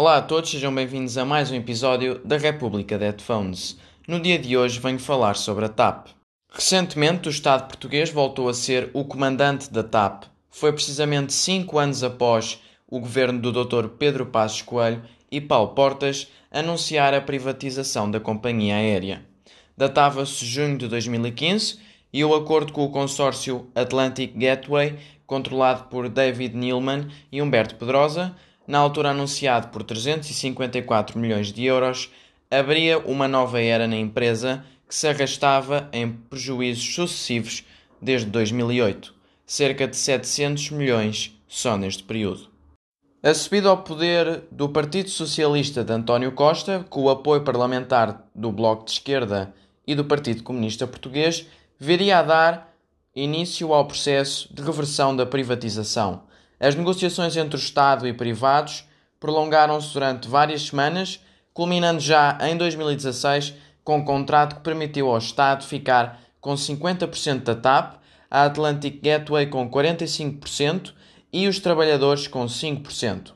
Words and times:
Olá 0.00 0.16
a 0.16 0.22
todos, 0.22 0.50
sejam 0.50 0.74
bem-vindos 0.74 1.18
a 1.18 1.26
mais 1.26 1.50
um 1.50 1.54
episódio 1.54 2.22
da 2.24 2.38
República 2.38 2.96
de 2.96 3.04
Headphones. 3.04 3.76
No 4.08 4.18
dia 4.18 4.38
de 4.38 4.56
hoje 4.56 4.80
venho 4.80 4.98
falar 4.98 5.36
sobre 5.36 5.66
a 5.66 5.68
TAP. 5.68 6.06
Recentemente, 6.50 7.28
o 7.28 7.30
Estado 7.30 7.68
português 7.68 8.08
voltou 8.08 8.48
a 8.48 8.54
ser 8.54 8.88
o 8.94 9.04
comandante 9.04 9.70
da 9.70 9.82
TAP. 9.82 10.24
Foi 10.48 10.72
precisamente 10.72 11.34
cinco 11.34 11.78
anos 11.78 12.02
após 12.02 12.62
o 12.88 12.98
governo 12.98 13.38
do 13.42 13.52
Dr. 13.52 13.88
Pedro 13.88 14.24
Passos 14.24 14.62
Coelho 14.62 15.02
e 15.30 15.38
Paulo 15.38 15.74
Portas 15.74 16.28
anunciar 16.50 17.12
a 17.12 17.20
privatização 17.20 18.10
da 18.10 18.18
companhia 18.18 18.76
aérea. 18.76 19.22
Datava-se 19.76 20.46
junho 20.46 20.78
de 20.78 20.88
2015 20.88 21.78
e 22.10 22.24
o 22.24 22.34
acordo 22.34 22.72
com 22.72 22.86
o 22.86 22.90
consórcio 22.90 23.68
Atlantic 23.74 24.32
Gateway, 24.34 24.98
controlado 25.26 25.90
por 25.90 26.08
David 26.08 26.56
Neilman 26.56 27.06
e 27.30 27.42
Humberto 27.42 27.74
Pedrosa, 27.74 28.34
na 28.70 28.78
altura 28.78 29.10
anunciado 29.10 29.66
por 29.68 29.82
354 29.82 31.18
milhões 31.18 31.52
de 31.52 31.64
euros, 31.64 32.08
abria 32.48 33.00
uma 33.00 33.26
nova 33.26 33.60
era 33.60 33.88
na 33.88 33.96
empresa 33.96 34.64
que 34.88 34.94
se 34.94 35.08
arrastava 35.08 35.88
em 35.92 36.08
prejuízos 36.12 36.94
sucessivos 36.94 37.64
desde 38.00 38.30
2008, 38.30 39.12
cerca 39.44 39.88
de 39.88 39.96
700 39.96 40.70
milhões 40.70 41.36
só 41.48 41.76
neste 41.76 42.04
período. 42.04 42.48
A 43.20 43.34
subida 43.34 43.68
ao 43.68 43.82
poder 43.82 44.44
do 44.52 44.68
Partido 44.68 45.10
Socialista 45.10 45.82
de 45.82 45.92
António 45.92 46.30
Costa, 46.30 46.86
com 46.88 47.02
o 47.02 47.10
apoio 47.10 47.42
parlamentar 47.42 48.24
do 48.32 48.52
Bloco 48.52 48.84
de 48.84 48.92
Esquerda 48.92 49.52
e 49.84 49.96
do 49.96 50.04
Partido 50.04 50.44
Comunista 50.44 50.86
Português, 50.86 51.44
viria 51.76 52.20
a 52.20 52.22
dar 52.22 52.72
início 53.16 53.74
ao 53.74 53.84
processo 53.84 54.48
de 54.54 54.62
reversão 54.62 55.14
da 55.16 55.26
privatização. 55.26 56.29
As 56.60 56.74
negociações 56.74 57.38
entre 57.38 57.56
o 57.56 57.58
Estado 57.58 58.06
e 58.06 58.12
privados 58.12 58.84
prolongaram-se 59.18 59.94
durante 59.94 60.28
várias 60.28 60.66
semanas, 60.66 61.18
culminando 61.54 62.00
já 62.00 62.36
em 62.42 62.54
2016 62.54 63.54
com 63.82 63.96
um 63.96 64.04
contrato 64.04 64.56
que 64.56 64.62
permitiu 64.62 65.08
ao 65.08 65.16
Estado 65.16 65.64
ficar 65.64 66.20
com 66.38 66.52
50% 66.54 67.44
da 67.44 67.54
TAP, 67.54 67.94
a 68.30 68.44
Atlantic 68.44 69.00
Gateway 69.02 69.46
com 69.46 69.70
45% 69.70 70.92
e 71.32 71.48
os 71.48 71.58
trabalhadores 71.58 72.28
com 72.28 72.44
5%. 72.44 73.32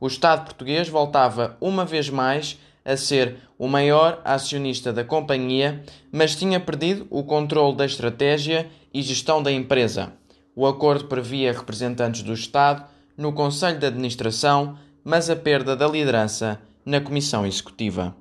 O 0.00 0.06
Estado 0.06 0.44
português 0.44 0.88
voltava 0.88 1.56
uma 1.60 1.84
vez 1.84 2.08
mais 2.08 2.58
a 2.84 2.96
ser 2.96 3.38
o 3.58 3.66
maior 3.66 4.22
acionista 4.24 4.92
da 4.92 5.02
companhia, 5.02 5.82
mas 6.12 6.36
tinha 6.36 6.60
perdido 6.60 7.08
o 7.10 7.24
controle 7.24 7.76
da 7.76 7.84
estratégia 7.84 8.70
e 8.94 9.02
gestão 9.02 9.42
da 9.42 9.50
empresa. 9.50 10.12
O 10.60 10.66
acordo 10.66 11.04
previa 11.04 11.52
representantes 11.52 12.20
do 12.24 12.34
Estado 12.34 12.84
no 13.16 13.32
Conselho 13.32 13.78
de 13.78 13.86
Administração, 13.86 14.76
mas 15.04 15.30
a 15.30 15.36
perda 15.36 15.76
da 15.76 15.86
liderança 15.86 16.60
na 16.84 17.00
Comissão 17.00 17.46
Executiva. 17.46 18.12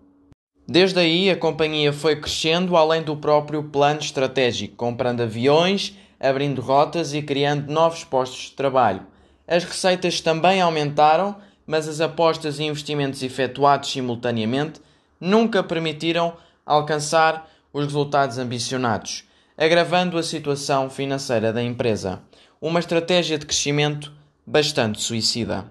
Desde 0.68 1.00
aí, 1.00 1.32
a 1.32 1.36
companhia 1.36 1.92
foi 1.92 2.16
crescendo 2.16 2.78
além 2.78 3.02
do 3.02 3.18
próprio 3.18 3.64
plano 3.64 4.02
estratégico, 4.02 4.76
comprando 4.76 5.22
aviões, 5.22 5.98
abrindo 6.20 6.62
rotas 6.62 7.12
e 7.12 7.24
criando 7.24 7.74
novos 7.74 8.04
postos 8.04 8.52
de 8.52 8.52
trabalho. 8.52 9.02
As 9.48 9.64
receitas 9.64 10.22
também 10.22 10.62
aumentaram, 10.62 11.38
mas 11.66 11.88
as 11.88 12.00
apostas 12.00 12.60
e 12.60 12.66
investimentos 12.66 13.24
efetuados 13.24 13.90
simultaneamente 13.90 14.80
nunca 15.20 15.64
permitiram 15.64 16.38
alcançar 16.64 17.50
os 17.74 17.86
resultados 17.86 18.38
ambicionados, 18.38 19.24
agravando 19.58 20.20
a 20.20 20.24
situação 20.24 20.88
financeira 20.88 21.52
da 21.52 21.64
empresa. 21.64 22.22
Uma 22.62 22.80
estratégia 22.80 23.40
de 23.40 23.46
crescimento 23.46 24.14
bastante 24.46 25.02
suicida. 25.02 25.66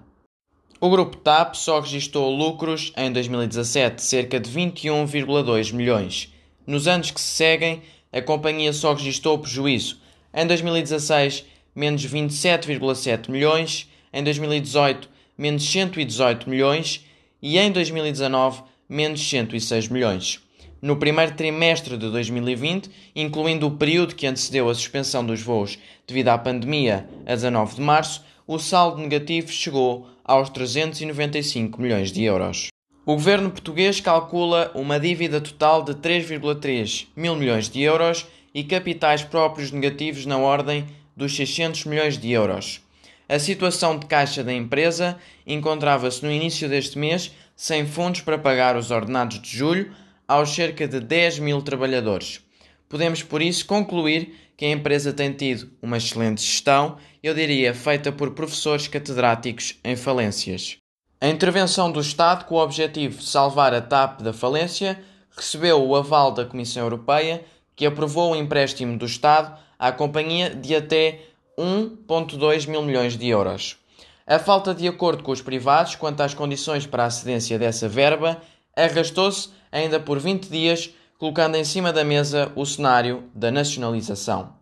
O 0.79 0.89
grupo 0.89 1.15
TAP 1.15 1.55
só 1.55 1.79
registrou 1.79 2.29
lucros 2.29 2.91
em 2.97 3.11
2017, 3.11 4.03
cerca 4.03 4.39
de 4.39 4.51
21,2 4.51 5.73
milhões. 5.73 6.33
Nos 6.67 6.87
anos 6.87 7.11
que 7.11 7.21
se 7.21 7.29
seguem, 7.29 7.81
a 8.11 8.21
companhia 8.21 8.73
só 8.73 8.93
registrou 8.93 9.39
prejuízo. 9.39 9.99
Em 10.33 10.45
2016, 10.45 11.45
menos 11.73 12.05
27,7 12.05 13.31
milhões, 13.31 13.89
em 14.11 14.23
2018, 14.23 15.09
menos 15.37 15.63
118 15.63 16.49
milhões 16.49 17.05
e 17.41 17.57
em 17.57 17.71
2019, 17.71 18.63
menos 18.89 19.27
106 19.27 19.87
milhões. 19.87 20.41
No 20.79 20.97
primeiro 20.97 21.33
trimestre 21.33 21.97
de 21.97 22.09
2020, 22.11 22.91
incluindo 23.15 23.65
o 23.65 23.71
período 23.71 24.13
que 24.13 24.27
antecedeu 24.27 24.69
a 24.69 24.75
suspensão 24.75 25.25
dos 25.25 25.41
voos 25.41 25.79
devido 26.05 26.29
à 26.29 26.37
pandemia 26.37 27.09
a 27.25 27.33
19 27.33 27.75
de 27.75 27.81
março, 27.81 28.23
o 28.45 28.59
saldo 28.59 29.01
negativo 29.01 29.51
chegou 29.51 30.07
aos 30.23 30.49
395 30.49 31.81
milhões 31.81 32.11
de 32.11 32.23
euros. 32.23 32.67
O 33.07 33.13
governo 33.13 33.49
português 33.49 33.99
calcula 33.99 34.71
uma 34.75 34.99
dívida 34.99 35.41
total 35.41 35.81
de 35.81 35.95
3,3 35.95 37.07
mil 37.15 37.35
milhões 37.35 37.69
de 37.69 37.81
euros 37.81 38.27
e 38.53 38.63
capitais 38.63 39.23
próprios 39.23 39.71
negativos 39.71 40.27
na 40.27 40.37
ordem 40.37 40.85
dos 41.15 41.35
600 41.35 41.85
milhões 41.85 42.19
de 42.19 42.31
euros. 42.31 42.81
A 43.27 43.39
situação 43.39 43.97
de 43.97 44.05
caixa 44.05 44.43
da 44.43 44.53
empresa 44.53 45.17
encontrava-se 45.45 46.23
no 46.23 46.31
início 46.31 46.69
deste 46.69 46.99
mês 46.99 47.31
sem 47.55 47.85
fundos 47.87 48.21
para 48.21 48.37
pagar 48.37 48.77
os 48.77 48.91
ordenados 48.91 49.41
de 49.41 49.49
julho 49.49 49.91
aos 50.27 50.53
cerca 50.53 50.87
de 50.87 50.99
10 50.99 51.39
mil 51.39 51.61
trabalhadores. 51.61 52.41
Podemos, 52.89 53.23
por 53.23 53.41
isso, 53.41 53.65
concluir 53.65 54.33
que 54.57 54.65
a 54.65 54.71
empresa 54.71 55.13
tem 55.13 55.31
tido 55.31 55.69
uma 55.81 55.97
excelente 55.97 56.41
gestão, 56.41 56.97
eu 57.21 57.33
diria 57.33 57.73
feita 57.73 58.11
por 58.11 58.31
professores 58.31 58.87
catedráticos 58.87 59.75
em 59.83 59.95
falências. 59.95 60.77
A 61.21 61.27
intervenção 61.27 61.91
do 61.91 61.99
Estado 61.99 62.45
com 62.45 62.55
o 62.55 62.63
objetivo 62.63 63.17
de 63.17 63.25
salvar 63.25 63.73
a 63.73 63.81
TAP 63.81 64.21
da 64.21 64.33
falência 64.33 64.99
recebeu 65.35 65.83
o 65.83 65.95
aval 65.95 66.31
da 66.31 66.45
Comissão 66.45 66.83
Europeia, 66.83 67.43
que 67.75 67.85
aprovou 67.85 68.31
o 68.31 68.35
empréstimo 68.35 68.97
do 68.97 69.05
Estado 69.05 69.57
à 69.77 69.91
companhia 69.91 70.49
de 70.49 70.75
até 70.75 71.21
1,2 71.57 72.67
mil 72.67 72.81
milhões 72.81 73.17
de 73.17 73.27
euros. 73.27 73.77
A 74.25 74.39
falta 74.39 74.73
de 74.73 74.87
acordo 74.87 75.23
com 75.23 75.31
os 75.31 75.41
privados 75.41 75.95
quanto 75.95 76.21
às 76.21 76.33
condições 76.33 76.85
para 76.85 77.05
a 77.05 77.09
cedência 77.09 77.57
dessa 77.57 77.87
verba 77.87 78.41
arrastou-se 78.77 79.49
ainda 79.71 79.99
por 79.99 80.19
20 80.19 80.47
dias, 80.47 80.91
colocando 81.17 81.55
em 81.55 81.65
cima 81.65 81.91
da 81.91 82.03
mesa 82.03 82.51
o 82.55 82.65
cenário 82.65 83.23
da 83.33 83.51
nacionalização. 83.51 84.53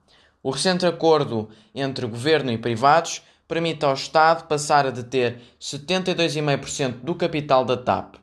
O 0.41 0.49
recente 0.49 0.85
acordo 0.85 1.49
entre 1.73 2.07
governo 2.07 2.51
e 2.51 2.57
privados 2.57 3.21
permite 3.47 3.83
ao 3.83 3.93
Estado 3.93 4.47
passar 4.47 4.87
a 4.87 4.91
deter 4.91 5.39
72,5% 5.59 7.01
do 7.03 7.13
capital 7.13 7.65
da 7.65 7.75
TAP. 7.75 8.15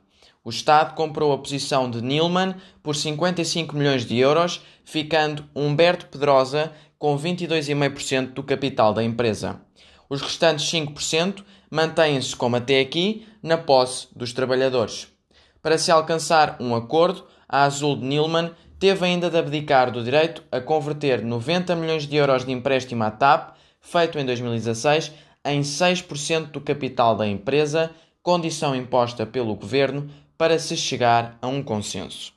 O 0.43 0.49
Estado 0.49 0.93
comprou 0.95 1.31
a 1.31 1.37
posição 1.37 1.89
de 1.89 2.01
Nilman 2.01 2.55
por 2.81 2.95
55 2.95 3.75
milhões 3.75 4.05
de 4.05 4.17
euros, 4.17 4.61
ficando 4.83 5.45
Humberto 5.55 6.07
Pedrosa 6.07 6.73
com 6.99 7.17
22,5% 7.17 8.33
do 8.33 8.43
capital 8.43 8.93
da 8.93 9.03
empresa. 9.03 9.61
Os 10.09 10.21
restantes 10.21 10.65
5% 10.65 11.43
mantêm-se, 11.69 12.35
como 12.35 12.57
até 12.57 12.79
aqui, 12.79 13.25
na 13.41 13.57
posse 13.57 14.07
dos 14.13 14.33
trabalhadores. 14.33 15.12
Para 15.63 15.77
se 15.77 15.89
alcançar 15.89 16.57
um 16.59 16.75
acordo, 16.75 17.23
a 17.47 17.63
Azul 17.63 17.95
de 17.95 18.03
Nilman 18.03 18.51
teve 18.77 19.05
ainda 19.05 19.29
de 19.29 19.37
abdicar 19.37 19.89
do 19.89 20.03
direito 20.03 20.43
a 20.51 20.59
converter 20.59 21.23
90 21.23 21.73
milhões 21.77 22.05
de 22.05 22.17
euros 22.17 22.45
de 22.45 22.51
empréstimo 22.51 23.01
à 23.05 23.09
TAP, 23.09 23.55
feito 23.79 24.19
em 24.19 24.25
2016, 24.25 25.13
em 25.45 25.61
6% 25.61 26.51
do 26.51 26.59
capital 26.59 27.15
da 27.15 27.25
empresa, 27.25 27.91
condição 28.21 28.75
imposta 28.75 29.25
pelo 29.25 29.55
governo 29.55 30.09
para 30.37 30.59
se 30.59 30.75
chegar 30.75 31.37
a 31.41 31.47
um 31.47 31.63
consenso. 31.63 32.33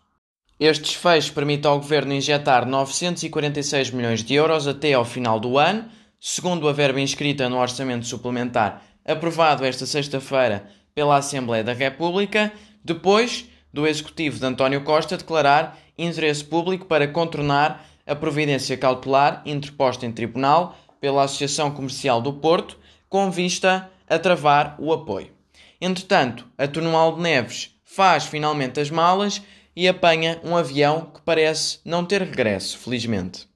Este 0.59 0.85
desfecho 0.85 1.33
permite 1.33 1.67
ao 1.67 1.79
Governo 1.81 2.15
injetar 2.15 2.65
946 2.65 3.91
milhões 3.91 4.23
de 4.23 4.35
euros 4.35 4.69
até 4.69 4.93
ao 4.95 5.05
final 5.05 5.41
do 5.41 5.59
ano, 5.59 5.85
segundo 6.21 6.69
a 6.69 6.73
verba 6.73 7.01
inscrita 7.01 7.49
no 7.49 7.59
Orçamento 7.59 8.07
Suplementar 8.07 8.83
aprovado 9.05 9.65
esta 9.65 9.84
sexta-feira 9.84 10.69
pela 10.95 11.17
Assembleia 11.17 11.63
da 11.63 11.72
República, 11.72 12.53
depois 12.86 13.47
do 13.72 13.84
Executivo 13.84 14.38
de 14.38 14.47
António 14.47 14.83
Costa 14.84 15.16
declarar 15.16 15.77
interesse 15.98 16.44
público 16.44 16.86
para 16.86 17.09
contornar 17.09 17.84
a 18.06 18.15
providência 18.15 18.77
cautelar 18.77 19.42
interposta 19.44 20.06
em 20.06 20.12
tribunal 20.12 20.78
pela 21.00 21.24
Associação 21.24 21.72
Comercial 21.72 22.22
do 22.22 22.34
Porto, 22.34 22.78
com 23.09 23.28
vista 23.28 23.91
a 24.09 24.18
travar 24.21 24.77
o 24.78 24.92
apoio. 24.92 25.33
Entretanto, 25.80 26.47
a 26.56 26.68
Tonual 26.68 27.16
de 27.16 27.22
Neves 27.22 27.71
faz 27.84 28.24
finalmente 28.24 28.78
as 28.78 28.88
malas 28.88 29.42
e 29.74 29.88
apanha 29.88 30.41
um 30.44 30.56
avião 30.56 31.10
que 31.12 31.21
parece 31.22 31.80
não 31.84 32.04
ter 32.04 32.22
regresso, 32.22 32.78
felizmente. 32.78 33.48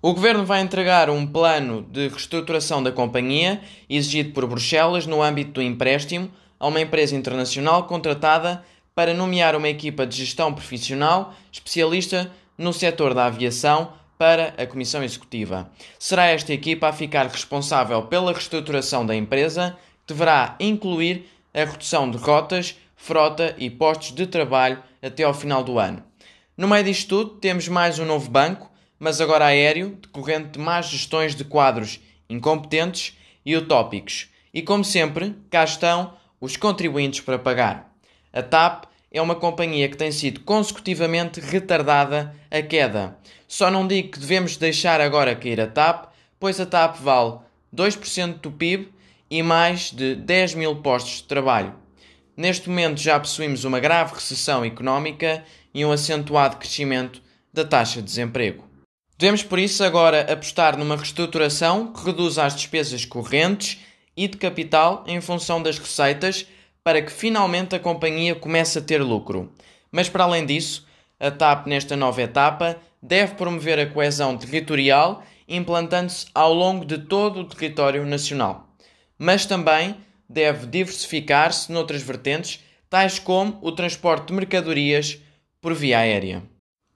O 0.00 0.14
governo 0.14 0.44
vai 0.46 0.60
entregar 0.60 1.10
um 1.10 1.26
plano 1.26 1.82
de 1.82 2.08
reestruturação 2.08 2.80
da 2.80 2.92
companhia, 2.92 3.60
exigido 3.88 4.32
por 4.32 4.46
Bruxelas 4.46 5.04
no 5.04 5.20
âmbito 5.20 5.52
do 5.52 5.62
empréstimo, 5.62 6.30
a 6.62 6.68
uma 6.68 6.80
empresa 6.80 7.16
internacional 7.16 7.88
contratada 7.88 8.64
para 8.94 9.12
nomear 9.12 9.56
uma 9.56 9.68
equipa 9.68 10.06
de 10.06 10.16
gestão 10.18 10.54
profissional 10.54 11.34
especialista 11.50 12.30
no 12.56 12.72
setor 12.72 13.14
da 13.14 13.26
aviação 13.26 13.94
para 14.16 14.54
a 14.56 14.64
Comissão 14.64 15.02
Executiva. 15.02 15.68
Será 15.98 16.26
esta 16.26 16.52
equipa 16.52 16.86
a 16.86 16.92
ficar 16.92 17.26
responsável 17.26 18.02
pela 18.02 18.32
reestruturação 18.32 19.04
da 19.04 19.16
empresa, 19.16 19.76
que 20.06 20.14
deverá 20.14 20.54
incluir 20.60 21.28
a 21.52 21.64
redução 21.64 22.08
de 22.08 22.16
rotas, 22.16 22.76
frota 22.94 23.56
e 23.58 23.68
postos 23.68 24.14
de 24.14 24.28
trabalho 24.28 24.80
até 25.02 25.24
ao 25.24 25.34
final 25.34 25.64
do 25.64 25.80
ano. 25.80 26.00
No 26.56 26.68
meio 26.68 26.84
disto 26.84 27.08
tudo, 27.08 27.40
temos 27.40 27.66
mais 27.66 27.98
um 27.98 28.04
novo 28.04 28.30
banco, 28.30 28.70
mas 29.00 29.20
agora 29.20 29.46
aéreo, 29.46 29.98
decorrente 30.00 30.50
de 30.50 30.60
más 30.60 30.86
gestões 30.86 31.34
de 31.34 31.42
quadros 31.42 31.98
incompetentes 32.30 33.18
e 33.44 33.56
utópicos. 33.56 34.28
E 34.54 34.62
como 34.62 34.84
sempre, 34.84 35.34
cá 35.50 35.64
estão 35.64 36.21
os 36.42 36.56
contribuintes 36.56 37.20
para 37.20 37.38
pagar. 37.38 37.94
A 38.32 38.42
TAP 38.42 38.86
é 39.12 39.22
uma 39.22 39.36
companhia 39.36 39.88
que 39.88 39.96
tem 39.96 40.10
sido 40.10 40.40
consecutivamente 40.40 41.40
retardada 41.40 42.34
a 42.50 42.60
queda. 42.60 43.16
Só 43.46 43.70
não 43.70 43.86
digo 43.86 44.10
que 44.10 44.18
devemos 44.18 44.56
deixar 44.56 45.00
agora 45.00 45.36
cair 45.36 45.60
a 45.60 45.68
TAP, 45.68 46.12
pois 46.40 46.58
a 46.58 46.66
TAP 46.66 46.96
vale 46.96 47.38
2% 47.72 48.40
do 48.40 48.50
PIB 48.50 48.92
e 49.30 49.40
mais 49.40 49.92
de 49.92 50.16
10 50.16 50.54
mil 50.54 50.76
postos 50.76 51.18
de 51.18 51.24
trabalho. 51.24 51.74
Neste 52.36 52.68
momento 52.68 53.00
já 53.00 53.20
possuímos 53.20 53.62
uma 53.62 53.78
grave 53.78 54.14
recessão 54.14 54.64
económica 54.64 55.44
e 55.72 55.84
um 55.84 55.92
acentuado 55.92 56.56
crescimento 56.56 57.22
da 57.52 57.64
taxa 57.64 58.00
de 58.00 58.06
desemprego. 58.06 58.64
Devemos, 59.16 59.44
por 59.44 59.60
isso, 59.60 59.84
agora 59.84 60.32
apostar 60.32 60.76
numa 60.76 60.96
reestruturação 60.96 61.92
que 61.92 62.04
reduza 62.04 62.44
as 62.44 62.56
despesas 62.56 63.04
correntes 63.04 63.78
e 64.16 64.28
de 64.28 64.36
capital 64.36 65.04
em 65.06 65.20
função 65.20 65.62
das 65.62 65.78
receitas 65.78 66.46
para 66.84 67.00
que 67.00 67.12
finalmente 67.12 67.74
a 67.74 67.80
companhia 67.80 68.34
comece 68.34 68.78
a 68.78 68.82
ter 68.82 69.02
lucro. 69.02 69.52
Mas 69.90 70.08
para 70.08 70.24
além 70.24 70.44
disso, 70.44 70.86
a 71.20 71.30
TAP 71.30 71.66
nesta 71.66 71.96
nova 71.96 72.22
etapa 72.22 72.76
deve 73.00 73.34
promover 73.34 73.78
a 73.78 73.86
coesão 73.86 74.36
territorial, 74.36 75.22
implantando-se 75.48 76.26
ao 76.34 76.52
longo 76.52 76.84
de 76.84 76.98
todo 76.98 77.40
o 77.40 77.44
território 77.44 78.04
nacional. 78.04 78.68
Mas 79.18 79.46
também 79.46 79.96
deve 80.28 80.66
diversificar-se 80.66 81.70
noutras 81.70 82.02
vertentes, 82.02 82.60
tais 82.88 83.18
como 83.18 83.58
o 83.60 83.72
transporte 83.72 84.28
de 84.28 84.32
mercadorias 84.32 85.18
por 85.60 85.74
via 85.74 85.98
aérea. 85.98 86.42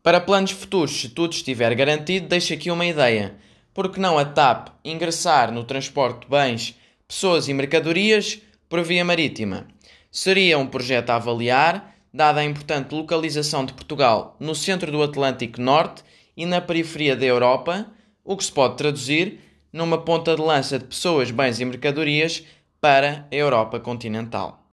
Para 0.03 0.21
planos 0.21 0.53
futuros, 0.53 1.01
se 1.01 1.09
tudo 1.09 1.33
estiver 1.33 1.75
garantido, 1.75 2.29
deixo 2.29 2.55
aqui 2.55 2.71
uma 2.71 2.87
ideia. 2.87 3.35
Por 3.75 3.91
que 3.91 4.01
não 4.01 4.19
a 4.19 4.25
TAP 4.25 4.69
ingressar 4.85 5.53
no 5.53 5.65
transporte 5.65 6.21
de 6.23 6.29
bens, 6.29 6.77
pessoas 7.09 7.49
e 7.49 7.55
mercadorias 7.55 8.41
por 8.69 8.83
via 8.83 9.05
marítima? 9.05 9.67
Seria 10.11 10.59
um 10.59 10.67
projeto 10.67 11.11
a 11.11 11.17
avaliar, 11.17 11.95
dada 12.13 12.41
a 12.41 12.45
importante 12.45 12.95
localização 12.95 13.65
de 13.65 13.73
Portugal 13.73 14.37
no 14.41 14.55
centro 14.55 14.91
do 14.91 15.03
Atlântico 15.03 15.61
Norte 15.61 16.03
e 16.37 16.45
na 16.45 16.61
periferia 16.61 17.15
da 17.15 17.25
Europa, 17.25 17.87
o 18.25 18.37
que 18.37 18.45
se 18.45 18.53
pode 18.53 18.77
traduzir 18.77 19.41
numa 19.73 19.99
ponta 19.99 20.35
de 20.35 20.43
lança 20.43 20.79
de 20.79 20.87
pessoas, 20.87 21.31
bens 21.31 21.61
e 21.61 21.65
mercadorias 21.65 22.43
para 22.81 23.27
a 23.31 23.35
Europa 23.35 23.79
continental. 23.79 24.67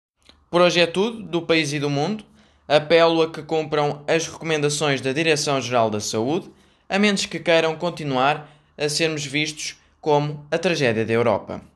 Por 0.50 0.60
hoje 0.60 0.80
é 0.80 0.86
tudo, 0.86 1.22
do 1.22 1.42
país 1.42 1.72
e 1.72 1.78
do 1.78 1.88
mundo. 1.88 2.24
Apelo 2.68 3.22
a 3.22 3.30
que 3.30 3.42
cumpram 3.42 4.04
as 4.06 4.28
recomendações 4.28 5.00
da 5.00 5.12
Direção-Geral 5.12 5.90
da 5.90 6.00
Saúde, 6.00 6.50
a 6.88 6.98
menos 6.98 7.26
que 7.26 7.40
queiram 7.40 7.76
continuar 7.76 8.48
a 8.78 8.88
sermos 8.88 9.24
vistos 9.24 9.76
como 10.00 10.46
a 10.50 10.58
tragédia 10.58 11.04
da 11.04 11.12
Europa. 11.12 11.69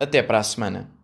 Até 0.00 0.22
para 0.22 0.38
a 0.38 0.42
semana. 0.42 0.99